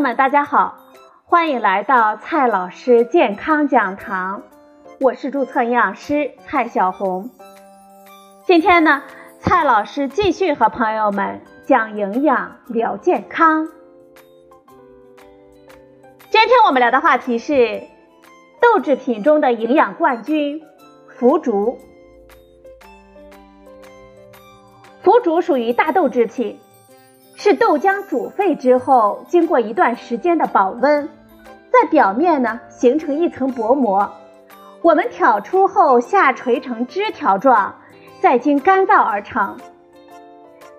[0.00, 0.78] 友们，大家好，
[1.26, 4.42] 欢迎来到蔡老师健康讲堂，
[4.98, 7.28] 我是注册营养师蔡小红。
[8.46, 9.02] 今天呢，
[9.40, 13.68] 蔡老师继续和朋友们讲营养聊健康。
[16.30, 17.82] 今天我们聊的话题是
[18.58, 20.62] 豆制品中的营养冠军——
[21.18, 21.78] 腐竹。
[25.02, 26.58] 腐竹属于大豆制品。
[27.42, 31.08] 是豆浆煮沸之后，经过一段时间的保温，
[31.72, 34.12] 在表面呢形成一层薄膜。
[34.82, 37.76] 我们挑出后下垂成枝条状，
[38.20, 39.56] 再经干燥而成。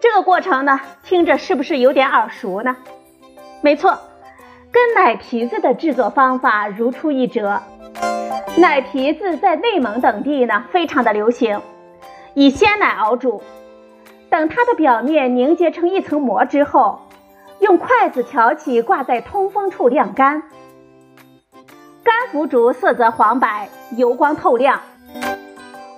[0.00, 2.76] 这个过程呢，听着是不是有点耳熟呢？
[3.62, 3.98] 没错，
[4.70, 7.62] 跟奶皮子的制作方法如出一辙。
[8.58, 11.58] 奶皮子在内蒙等地呢非常的流行，
[12.34, 13.42] 以鲜奶熬煮。
[14.30, 17.00] 等它的表面凝结成一层膜之后，
[17.58, 20.44] 用筷子挑起，挂在通风处晾干。
[22.04, 24.80] 干腐竹色泽黄白，油光透亮。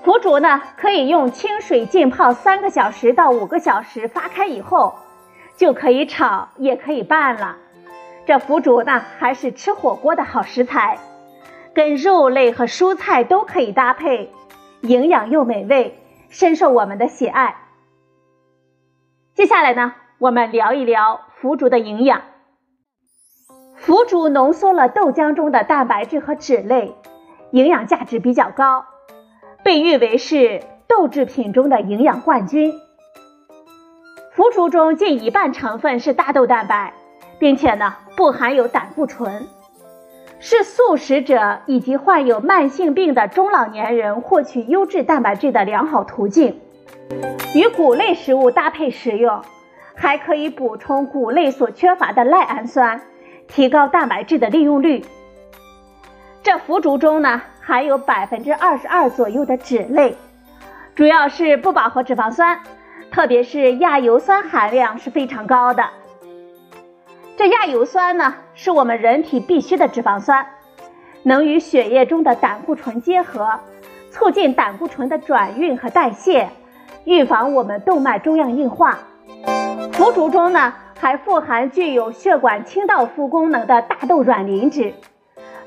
[0.03, 4.95] 腐竹呢，可以用清水浸泡三个小时到五个小时，发开以后
[5.57, 7.57] 就可以炒，也可以拌了。
[8.25, 10.99] 这腐竹呢，还是吃火锅的好食材，
[11.75, 14.33] 跟肉类和蔬菜都可以搭配，
[14.81, 17.57] 营养又美味，深受我们的喜爱。
[19.35, 22.21] 接下来呢，我们聊一聊腐竹的营养。
[23.77, 26.95] 腐竹浓缩了豆浆中的蛋白质和脂类，
[27.51, 28.85] 营养价值比较高，
[29.65, 32.75] 被誉为是豆制品中的营养冠军。
[34.33, 36.93] 腐竹中近一半成分是大豆蛋白，
[37.39, 39.47] 并且呢不含有胆固醇，
[40.41, 46.61] 是素食者以及患有慢性病的中老年人获取优质蛋白质的良好途径。
[47.55, 49.43] 与谷类食物搭配食用，
[49.95, 53.03] 还可以补充谷类所缺乏的赖氨酸，
[53.47, 55.05] 提高蛋白质的利用率。
[56.43, 60.17] 这腐竹中呢，含有百分之二十二左右的脂类，
[60.95, 62.59] 主要是不饱和脂肪酸，
[63.11, 65.85] 特别是亚油酸含量是非常高的。
[67.37, 70.47] 这亚油酸呢，是我们人体必需的脂肪酸，
[71.23, 73.61] 能与血液中的胆固醇结合，
[74.11, 76.49] 促进胆固醇的转运和代谢。
[77.05, 78.99] 预防我们动脉粥样硬化。
[79.93, 84.95] 腐竹中呢还富含具有血管清道夫功能的大豆软磷脂，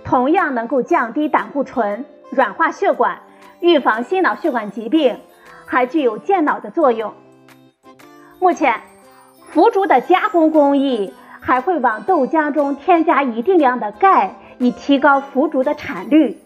[0.04, 3.20] 同样能够降低胆固醇、软化血管、
[3.60, 5.20] 预防心脑血管疾病，
[5.66, 7.14] 还具有健脑的作用。
[8.40, 8.82] 目前，
[9.50, 16.38] 腐竹的加工工艺还会往豆浆中添加一定量的钙，以提高腐竹的产率，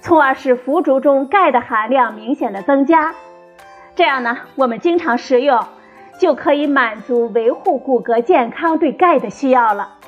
[0.00, 3.14] 从而使腐竹中钙的含量明显的增加。
[3.94, 5.64] 这样呢，我们经常食用，
[6.18, 9.98] 就可以满足维护骨骼健康对钙的需要了。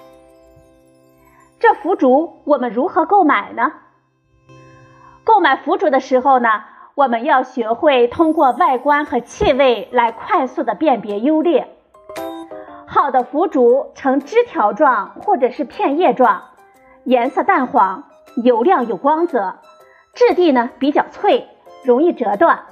[1.60, 3.72] 这腐竹我们如何购买呢？
[5.22, 6.48] 购买腐竹的时候呢，
[6.94, 11.68] 我们要学会通过外观和气味来快速的辨别优劣。
[12.86, 16.42] 好的腐竹呈枝条状或者是片叶状，
[17.04, 18.04] 颜色淡黄，
[18.42, 19.56] 油亮有光泽，
[20.14, 21.48] 质地呢比较脆，
[21.84, 22.64] 容易折断。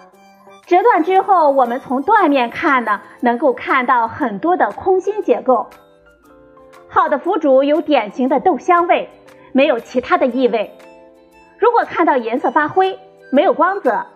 [0.66, 5.66] 折断之后，我们从断面看呢，能够看到很多的空心结构。
[6.88, 9.08] 好的腐竹有典型的豆香味，
[9.52, 10.72] 没有其他的异味。
[11.58, 12.98] 如果看到颜色发灰、
[13.30, 14.06] 没有光泽、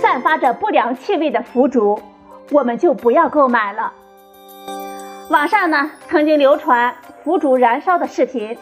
[0.00, 2.00] 散发着不良气味的腐竹，
[2.50, 3.92] 我们就不要购买了。
[5.30, 8.56] 网上呢曾经流传腐竹燃烧的视频，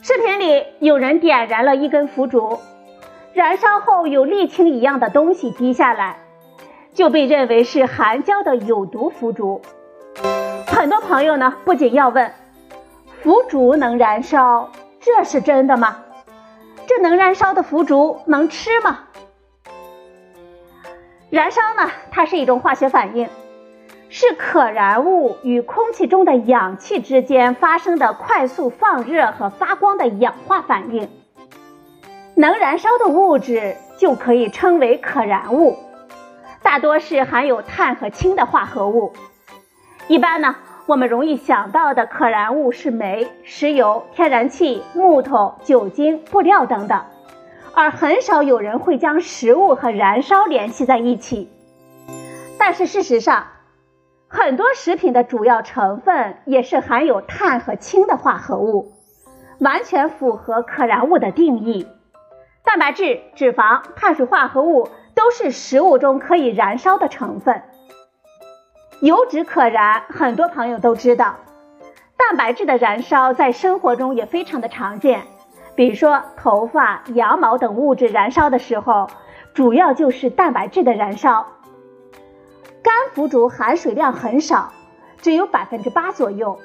[0.00, 2.58] 视频里有人点燃了一根腐竹。
[3.38, 6.18] 燃烧后有沥青一样的东西滴下来，
[6.92, 9.62] 就被认为是含胶的有毒腐竹。
[10.66, 12.32] 很多朋友呢不仅要问，
[13.22, 15.98] 腐竹能燃烧，这是真的吗？
[16.88, 19.04] 这能燃烧的腐竹能吃吗？
[21.30, 23.28] 燃烧呢，它是一种化学反应，
[24.08, 31.08] 是可燃物与空气中的氧气之间发生的快速放热和发光的氧化反应。
[32.38, 35.76] 能燃烧的物质就可以称为可燃物，
[36.62, 39.12] 大多是含有碳和氢的化合物。
[40.06, 40.54] 一般呢，
[40.86, 47.02] 我们容易想到的可燃物是煤、石油、天然气、木头、酒精、布料等等，
[47.74, 51.50] 而很少有人会将食物和燃烧联系在一起。
[52.56, 53.48] 但是事实上，
[54.28, 58.92] 很多食品的主要成分也是含有碳和氢的化合物，
[59.58, 61.88] 完全符合可燃物的定义。
[62.68, 67.62] 蛋白质、脂肪、碳水化合物都是食物中可以燃烧的成分。
[69.00, 71.36] 油脂可燃，很多朋友都知道，
[72.18, 75.22] 蛋白质的燃烧在生活中也非常的常见，
[75.76, 79.08] 比如说头发、羊毛等物质燃烧的时候，
[79.54, 81.46] 主要就是蛋白质的燃烧。
[82.82, 84.74] 干腐竹含水量很少，
[85.22, 86.58] 只有百分之八左右，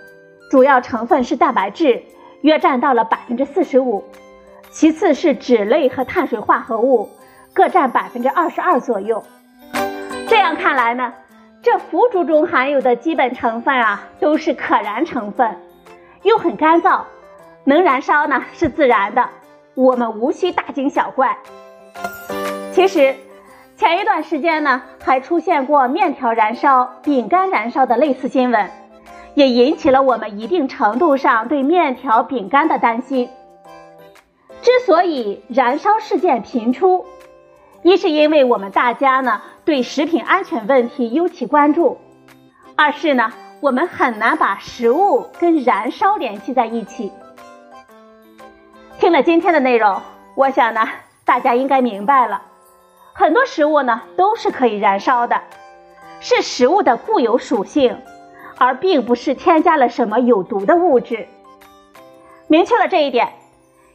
[0.51, 2.03] 主要成分是蛋白质，
[2.41, 4.03] 约占到了百分之四十五，
[4.73, 7.09] 其次是脂类和碳水化合物，
[7.53, 9.23] 各占百分之二十二左右。
[10.27, 11.13] 这样看来呢？
[11.61, 15.55] 这腐竹中含有的基本成分啊，都是可燃成分，
[16.23, 17.01] 又很干燥，
[17.63, 19.29] 能燃烧呢是自然的，
[19.75, 21.37] 我们无需大惊小怪。
[22.73, 23.15] 其实，
[23.77, 28.69] 前一段时间呢，还出现过面条燃烧、饼干燃烧的类似新闻，
[29.35, 33.29] 也引起了我们一定程度上对面条、饼干的担心。
[34.73, 37.05] 之所以燃烧事件频出，
[37.83, 39.39] 一是因为我们大家呢。
[39.65, 41.99] 对食品安全问题尤其关注。
[42.75, 43.31] 二是呢，
[43.61, 47.11] 我们很难把食物跟燃烧联系在一起。
[48.97, 50.01] 听了今天的内容，
[50.35, 50.89] 我想呢，
[51.23, 52.41] 大家应该明白了，
[53.13, 55.39] 很多食物呢都是可以燃烧的，
[56.19, 57.95] 是食物的固有属性，
[58.57, 61.27] 而并不是添加了什么有毒的物质。
[62.47, 63.33] 明确了这一点，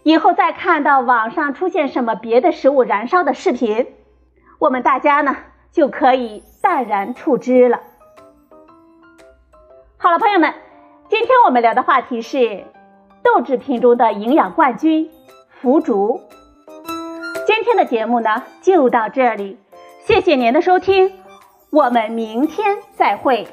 [0.09, 3.89] 以后再看到网上出现什么别的食物燃烧的视频，
[4.59, 5.37] 我们大家呢。
[5.71, 7.81] 就可以淡然处之了。
[9.99, 10.55] 好了，朋友们，
[11.09, 12.65] 今天我们聊的话题是
[13.23, 15.11] 豆制品中的营养冠军——
[15.61, 16.23] 腐竹。
[17.47, 19.59] 今天的节目呢，就到这里，
[20.01, 21.13] 谢谢您的收听，
[21.71, 23.47] 我们明天再会。